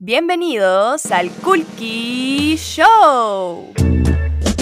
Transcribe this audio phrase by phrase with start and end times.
[0.00, 3.72] Bienvenidos al Kulki Show.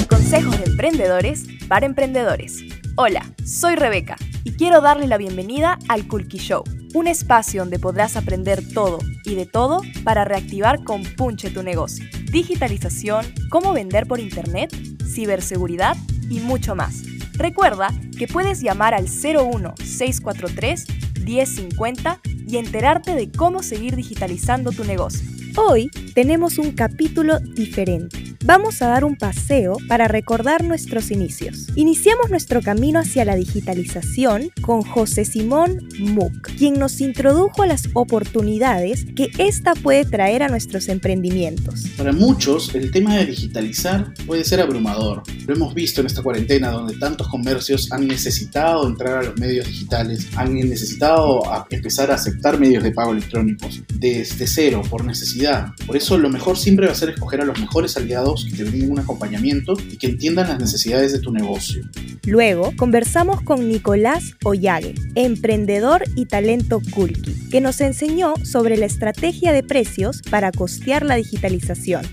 [0.09, 2.62] Consejos de emprendedores para emprendedores.
[2.97, 6.64] Hola, soy Rebeca y quiero darle la bienvenida al Kulki Show,
[6.95, 12.07] un espacio donde podrás aprender todo y de todo para reactivar con punche tu negocio.
[12.32, 14.75] Digitalización, cómo vender por internet,
[15.05, 15.98] ciberseguridad
[16.30, 17.03] y mucho más.
[17.34, 20.87] Recuerda que puedes llamar al 01 643
[21.27, 25.27] 1050 y enterarte de cómo seguir digitalizando tu negocio.
[25.57, 28.25] Hoy tenemos un capítulo diferente.
[28.46, 31.67] Vamos a dar un paseo para recordar nuestros inicios.
[31.75, 37.89] Iniciamos nuestro camino hacia la digitalización con José Simón Muck, quien nos introdujo a las
[37.95, 41.87] oportunidades que ésta puede traer a nuestros emprendimientos.
[41.97, 45.25] Para muchos, el tema de digitalizar puede ser abrumador.
[45.45, 49.67] Lo hemos visto en esta cuarentena donde tantos comercios han necesitado entrar a los medios
[49.67, 55.73] digitales, han necesitado empezar a aceptar medios de pago electrónicos desde cero, por necesidad.
[55.84, 58.64] Por eso lo mejor siempre va a ser escoger a los mejores aliados que te
[58.64, 61.83] brinden un acompañamiento y que entiendan las necesidades de tu negocio.
[62.25, 69.53] Luego conversamos con Nicolás Ollague, emprendedor y talento Kulki, que nos enseñó sobre la estrategia
[69.53, 72.05] de precios para costear la digitalización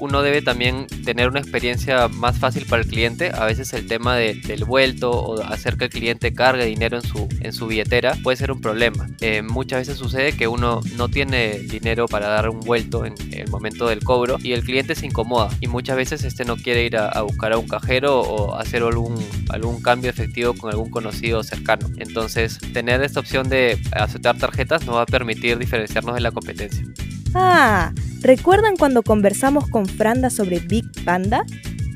[0.00, 3.30] uno debe también tener una experiencia más fácil para el cliente.
[3.34, 7.28] A veces el tema del vuelto o hacer que el cliente cargue dinero en su,
[7.40, 9.08] en su billetera puede ser un problema.
[9.20, 13.48] Eh, muchas veces sucede que uno no tiene dinero para dar un vuelto en el
[13.50, 16.96] momento del cobro y el cliente se incomoda y muchas veces este no quiere ir
[16.96, 19.16] a, buscar a un cajero o hacer algún,
[19.48, 21.88] algún cambio efectivo con algún conocido cercano.
[21.98, 26.84] Entonces tener esta opción de aceptar tarjetas nos va a permitir diferenciarnos de la competencia.
[27.34, 27.92] Ah,
[28.24, 31.44] ¿recuerdan cuando conversamos con Franda sobre Big Panda?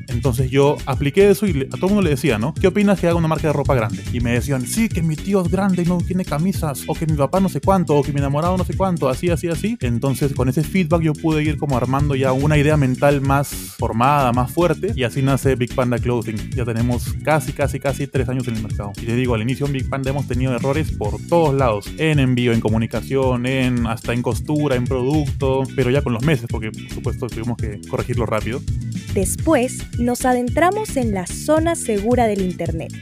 [0.09, 2.53] Entonces yo apliqué eso y a todo el mundo le decía, ¿no?
[2.53, 4.03] ¿Qué opinas que haga una marca de ropa grande?
[4.11, 7.05] Y me decían, sí, que mi tío es grande y no tiene camisas, o que
[7.05, 9.77] mi papá no sé cuánto, o que mi enamorado no sé cuánto, así, así, así.
[9.81, 14.31] Entonces con ese feedback yo pude ir como armando ya una idea mental más formada,
[14.31, 16.51] más fuerte, y así nace Big Panda Clothing.
[16.55, 18.91] Ya tenemos casi, casi, casi tres años en el mercado.
[19.01, 22.19] Y te digo, al inicio en Big Panda hemos tenido errores por todos lados, en
[22.19, 26.71] envío, en comunicación, en hasta en costura, en producto, pero ya con los meses, porque
[26.71, 28.61] por supuesto tuvimos que corregirlo rápido.
[29.13, 32.93] Después nos adentramos en la zona segura del Internet,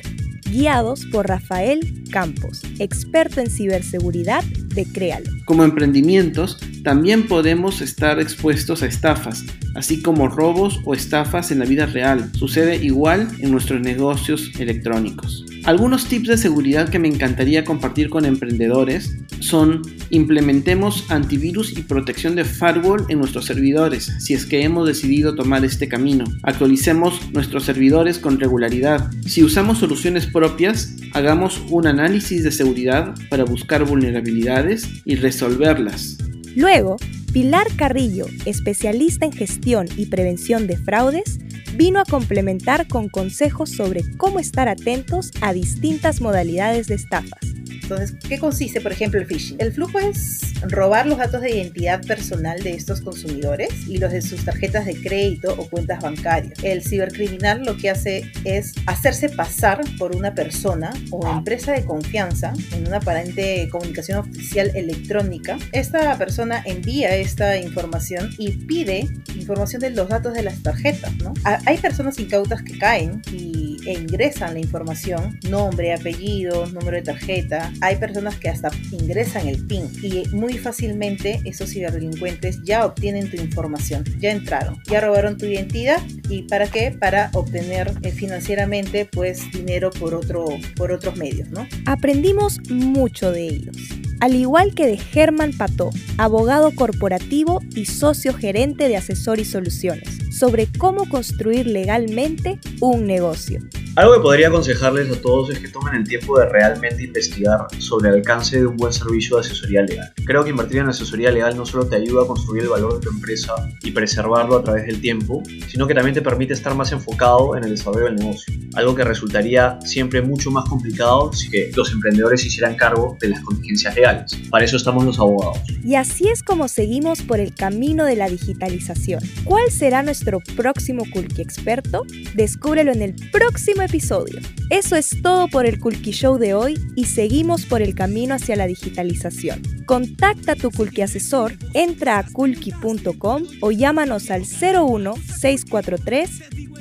[0.50, 4.42] guiados por Rafael Campos, experto en ciberseguridad
[4.74, 5.30] de Créalo.
[5.46, 9.44] Como emprendimientos, también podemos estar expuestos a estafas,
[9.76, 12.32] así como robos o estafas en la vida real.
[12.34, 15.46] Sucede igual en nuestros negocios electrónicos.
[15.66, 22.36] Algunos tips de seguridad que me encantaría compartir con emprendedores son implementemos antivirus y protección
[22.36, 26.26] de firewall en nuestros servidores si es que hemos decidido tomar este camino.
[26.44, 29.10] Actualicemos nuestros servidores con regularidad.
[29.26, 36.18] Si usamos soluciones propias, hagamos un análisis de seguridad para buscar vulnerabilidades y resolverlas.
[36.56, 36.98] Luego,
[37.34, 41.40] Pilar Carrillo, especialista en gestión y prevención de fraudes,
[41.76, 47.47] vino a complementar con consejos sobre cómo estar atentos a distintas modalidades de estafas.
[47.90, 49.56] Entonces, ¿qué consiste, por ejemplo, el phishing?
[49.62, 54.22] El flujo es robar los datos de identidad personal de estos consumidores y los de
[54.22, 56.62] sus tarjetas de crédito o cuentas bancarias.
[56.64, 62.52] El cibercriminal lo que hace es hacerse pasar por una persona o empresa de confianza
[62.74, 65.58] en una aparente comunicación oficial electrónica.
[65.72, 71.34] Esta persona envía esta información y pide información de los datos de las tarjetas, ¿no?
[71.66, 73.57] Hay personas incautas que caen y,
[73.88, 79.66] e ingresan la información, nombre, apellido, número de tarjeta, hay personas que hasta ingresan el
[79.66, 85.46] PIN y muy fácilmente esos ciberdelincuentes ya obtienen tu información, ya entraron, ya robaron tu
[85.46, 86.92] identidad y para qué?
[86.92, 90.46] Para obtener eh, financieramente pues dinero por, otro,
[90.76, 91.66] por otros medios, ¿no?
[91.86, 93.78] Aprendimos mucho de ellos
[94.20, 100.18] al igual que de Germán Pató, abogado corporativo y socio gerente de Asesor y Soluciones,
[100.38, 103.60] sobre cómo construir legalmente un negocio.
[103.98, 108.10] Algo que podría aconsejarles a todos es que tomen el tiempo de realmente investigar sobre
[108.10, 110.14] el alcance de un buen servicio de asesoría legal.
[110.24, 113.00] Creo que invertir en asesoría legal no solo te ayuda a construir el valor de
[113.00, 116.92] tu empresa y preservarlo a través del tiempo, sino que también te permite estar más
[116.92, 121.72] enfocado en el desarrollo del negocio, algo que resultaría siempre mucho más complicado si que
[121.76, 124.38] los emprendedores hicieran cargo de las contingencias legales.
[124.52, 125.58] Para eso estamos los abogados.
[125.84, 129.24] Y así es como seguimos por el camino de la digitalización.
[129.44, 132.04] ¿Cuál será nuestro próximo Kulki experto?
[132.36, 134.40] Descúbrelo en el próximo episodio.
[134.70, 138.56] Eso es todo por el Culqui Show de hoy y seguimos por el camino hacia
[138.56, 139.62] la digitalización.
[139.86, 146.30] Contacta a tu Culqui asesor, entra a culqui.com o llámanos al 01 643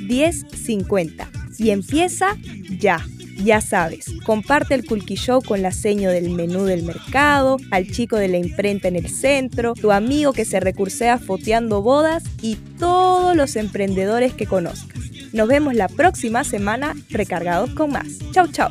[0.00, 2.36] 1050 y empieza
[2.78, 3.04] ya.
[3.42, 8.16] Ya sabes, comparte el Culqui Show con la seño del menú del mercado, al chico
[8.16, 13.36] de la imprenta en el centro, tu amigo que se recursea foteando bodas y todos
[13.36, 14.95] los emprendedores que conozcas.
[15.36, 18.06] Nos vemos la próxima semana recargados con más.
[18.32, 18.70] Chau, chau.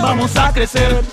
[0.00, 1.04] Vamos a crecer.